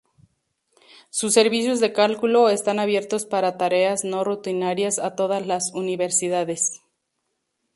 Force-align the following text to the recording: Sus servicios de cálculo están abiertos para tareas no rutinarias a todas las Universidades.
Sus 1.11 1.35
servicios 1.35 1.79
de 1.79 1.93
cálculo 1.93 2.49
están 2.49 2.79
abiertos 2.79 3.27
para 3.27 3.59
tareas 3.59 4.03
no 4.03 4.23
rutinarias 4.23 4.97
a 4.97 5.15
todas 5.15 5.45
las 5.45 5.71
Universidades. 5.75 6.81